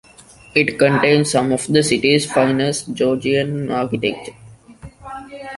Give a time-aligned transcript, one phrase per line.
[0.55, 4.33] It contains some of the city's finest Georgian architecture.